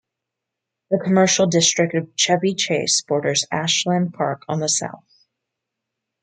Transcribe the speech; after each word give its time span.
The 0.89 0.97
commercial 0.97 1.45
district 1.45 1.93
of 1.93 2.15
Chevy 2.15 2.55
Chase 2.55 3.03
borders 3.07 3.45
Ashland 3.51 4.15
Park 4.15 4.41
on 4.47 4.59
the 4.59 4.67
south. 4.67 5.05